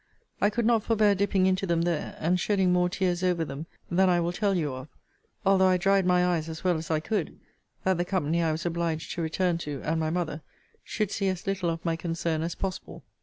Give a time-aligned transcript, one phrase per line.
[0.41, 4.09] I could not forbear dipping into them there; and shedding more tears over them than
[4.09, 4.87] I will tell you of;
[5.45, 7.37] although I dried my eyes as well as I could,
[7.83, 10.41] that the company I was obliged to return to, and my mother,
[10.83, 13.03] should see as little of my concern as possible.